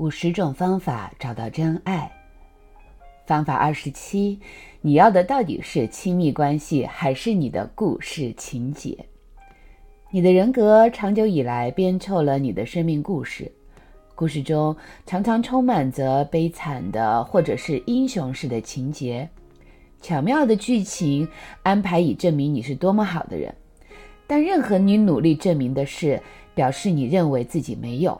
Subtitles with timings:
[0.00, 2.10] 五十种方法找到真爱。
[3.26, 4.40] 方法二十七，
[4.80, 8.96] 你要的到底是亲密关系，还是你的故事情节？
[10.10, 13.52] 你的人格长久以来编凑了你的生命故事，
[14.14, 14.74] 故事中
[15.04, 19.28] 常常充满着悲惨的或者是英雄式的情节，
[20.00, 21.28] 巧妙的剧情
[21.62, 23.54] 安排以证明你是多么好的人。
[24.26, 26.18] 但任何你努力证明的事，
[26.54, 28.18] 表示你认为自己没有。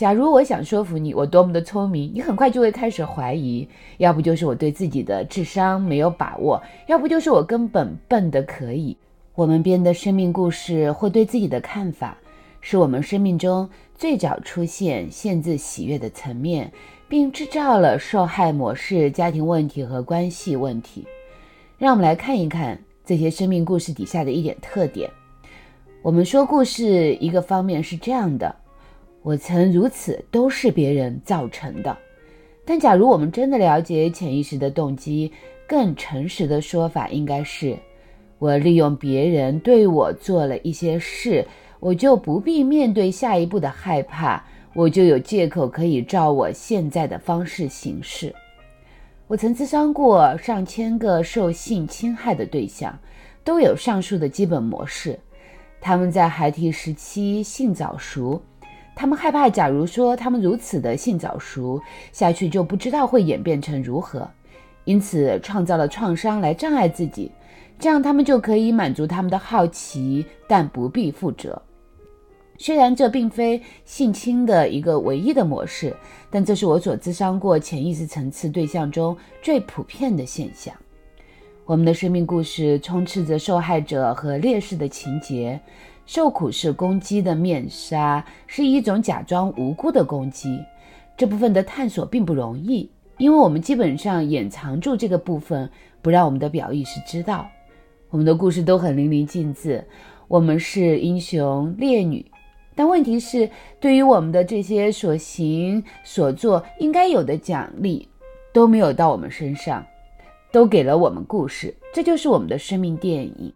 [0.00, 8.96] 假如我想说服你我多么的聪明，你很快就会开始怀疑，要不就是我对自己的智商没有把握，要不就是我根本笨得可以。
[9.34, 12.16] 我们编的生命故事或对自己的看法，
[12.62, 16.72] 是我们生命中最早出现限制喜悦的层面，
[17.06, 21.06] 并制造了受害模式、家庭问题和关系问题。
[21.76, 25.10] 让我们来看一看这些生命故事底下的一点特点。
[26.00, 28.56] 我们说故事一个方面是这样的：
[29.22, 31.96] 我曾如此，都是别人造成的。
[32.64, 35.32] 但假如我们真的了解潜意识的动机，
[35.66, 37.76] 更诚实的说法应该是。
[38.38, 41.46] 我利用别人对我做了一些事，
[41.78, 44.42] 我就不必面对下一步的害怕，
[44.74, 48.34] 我就有借口可以照我现在的方式行事。
[49.26, 52.98] 我曾咨商过上千个受性侵害的对象，
[53.44, 55.18] 都有上述的基本模式。
[55.80, 58.42] 他们在孩提时期性早熟，
[59.00, 61.80] 他们害怕，假如说他们如此的性早熟
[62.12, 64.28] 下去，就不知道会演变成如何，
[64.84, 67.32] 因此创造了创伤来障碍自己。
[67.78, 71.62] 这样，他们就可以满足他们的好奇，但不必负责。
[72.58, 75.96] 虽然这并非性侵的一个唯一的模式，
[76.28, 80.74] 但这是我所咨商过潜意识层次对象中最普遍的现象。
[81.64, 85.58] 我们的生命故事充斥着受害者和烈士的情节，
[86.12, 90.60] 受苦是攻击的面纱，是一种假装无辜的攻击。
[91.16, 95.70] 这部分的探索并不容易，因为我们基本上掩藏住这个部分，
[96.02, 97.46] 不让我们的表意识知道。
[98.08, 99.86] 我们的故事都很淋漓尽致，
[100.26, 102.26] 我们是英雄烈女，
[102.74, 103.48] 但问题是，
[103.78, 108.08] 对于我们的这些所行所做，应该有的奖励
[108.52, 109.86] 都没有到我们身上，
[110.50, 113.52] 都给了我们故事，这就是我们的生命电影。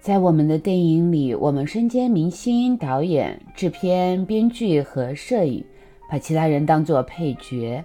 [0.00, 5.62] 在我们的电影里，我们身兼明星、导演、制片、编剧和摄影，
[6.10, 7.84] 把其他人当作配角，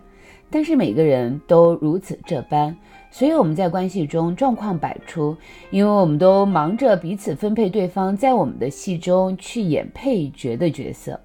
[0.49, 2.75] 但是每个人都如此这般。
[3.11, 5.35] 所以我们在关系中状况百出，
[5.69, 11.19] 因为我们都忙着彼此分配对方在我们的戏中去演配角的角色。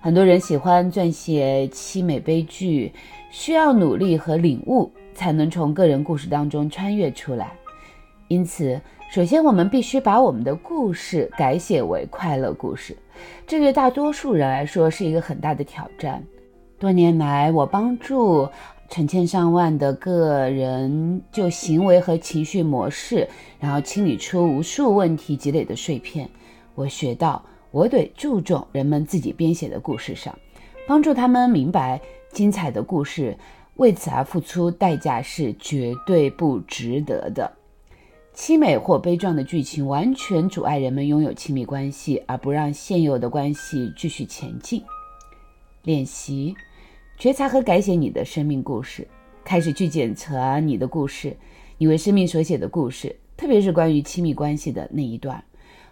[0.00, 2.92] 很多人喜欢撰写凄美悲剧，
[3.30, 7.52] 需要努力和领悟才能从个人故事当中穿越出来。
[8.28, 8.80] 因此，
[9.10, 12.96] 首先我们必须把我们的故事改写为快乐故事，
[13.46, 16.22] 这对大多数人来说是一个很大的挑战。
[16.78, 18.48] 多年来，我帮助。
[18.90, 23.28] 成千上万的个人就行为和情绪模式，
[23.60, 26.26] 然后清理出无数问题积累的碎片。
[26.74, 30.34] 我学到，我得注重人们自己编写的故事上，
[30.86, 32.00] 帮助他们明白，
[32.32, 33.36] 精彩的故事
[33.76, 37.57] 为此而付出代价是绝对不值得的。
[38.38, 44.80] 凄美或悲壮的剧情完全阻碍人们拥有亲密关系，而不让现有的关系继续前进。
[45.82, 46.54] 练习。
[47.18, 49.08] 觉察和改写你的生命故事，
[49.44, 51.36] 开始去检查你的故事，
[51.78, 55.42] 你为生命所写的故事，特别是关于亲密关系的那一段。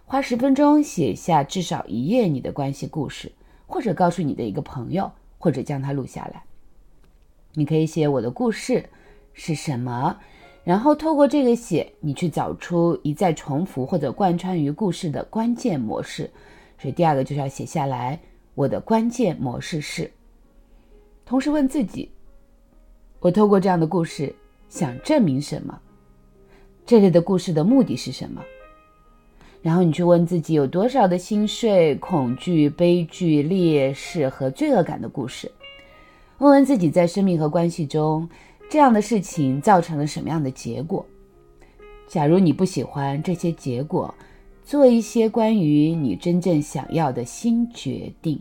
[0.04, 3.32] 花十分钟写下至少一页你的关系故事，
[3.66, 6.44] 或者告诉你的一个朋友，或者将它录下来。
[7.54, 8.88] 你可以写我的故事
[9.32, 10.20] 是什么，
[10.66, 16.28] 然后透过这个写，你去找出一再重复或者贯穿于故事的关键模式。
[16.76, 18.18] 所以第二个就是要写下来，
[18.56, 20.10] 我的关键模式是。
[21.24, 22.10] 同时问自己：
[23.20, 24.34] 我透过这样的故事
[24.68, 25.80] 想证明什么？
[26.84, 28.42] 这类的故事的目的是什么？
[29.62, 35.48] 然后你去问自己有多少的心碎、恐惧、悲剧、劣势和罪恶感的故事？
[36.38, 38.28] 问问自己在生命和关系中
[38.68, 41.04] 这样的事情造成了什么样的结果？
[42.08, 44.14] 假如你不喜欢这些结果，
[44.64, 48.40] 做一些关于你真正想要的新决定。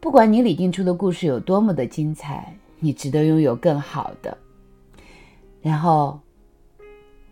[0.00, 4.36] 不管你拟定出的故事有多么的精彩，你值得拥有更好的。
[5.62, 6.20] 然后，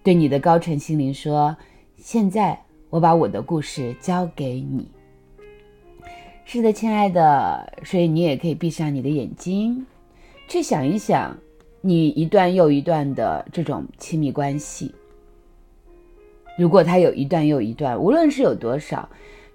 [0.03, 1.55] 对你的高层心灵说
[1.97, 2.59] ：“现在
[2.89, 4.89] 我把我的故事交给你。”
[6.45, 9.87] 是的，亲爱的，所以你也可以闭上你的眼睛，
[10.53, 11.35] 去想一想
[11.81, 14.95] 你一段又一段的这种亲密关系。
[16.59, 19.09] 如果它有一段又一段，无论是有多少。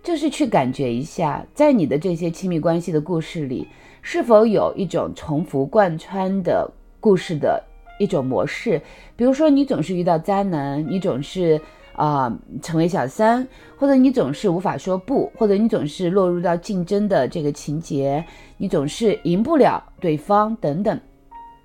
[0.04, 3.68] 就是去感觉一下，在你的这些亲密关系的故事里，
[4.02, 6.68] 是否有一种重复贯穿的
[7.00, 7.62] 故事的
[8.00, 8.82] 一种模式。
[9.16, 11.62] 比如说，你总是遇到渣男，你总是
[11.98, 13.46] 啊成为小三，
[13.76, 18.24] 或者你总是无法说不，或者你总是落入到竞争的这个情节，
[18.58, 21.00] 你总是赢不了对方等等，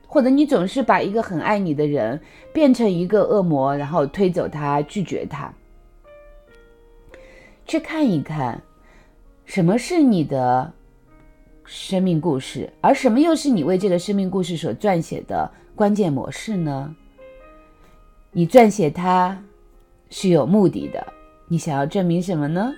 [0.06, 2.19] 或者你总是把一个很爱你的人
[2.52, 5.52] 变成一个恶魔，然后推走他，拒绝他。
[7.67, 8.61] 去看一看，
[9.44, 10.73] 什么是你的
[11.64, 16.96] 生命故事，而什么又是你为这个生命故事所撰写的关键模式呢？
[18.32, 19.44] 你撰写它
[20.12, 21.05] 是有目的的，
[21.49, 22.73] 你想要证明什么呢？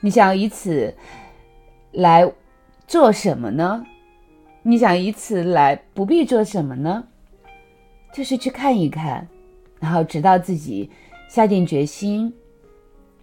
[0.00, 0.94] 你想以此
[1.90, 2.32] 来
[2.86, 3.84] 做什么呢？
[4.62, 7.04] 你想以此来不必做什么呢？
[8.12, 9.26] 就是去看一看，
[9.80, 10.88] 然后直到自己
[11.28, 12.32] 下定决心。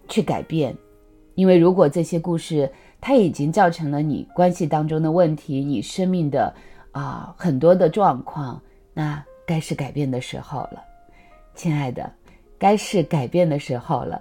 [0.08, 0.76] 去改变，
[1.36, 2.68] 因为如果这些故事
[3.00, 6.52] 它已经造成了你关系当中的问题，你生命的
[6.90, 8.60] 啊很多的状况，
[8.92, 10.82] 那该是改变的时候了，
[11.54, 12.12] 亲爱的，
[12.60, 14.20] 该是改变的时候了。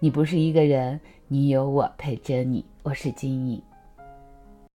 [0.00, 2.64] 你不是一个人，你有我陪着你。
[2.82, 3.62] 我是金毅。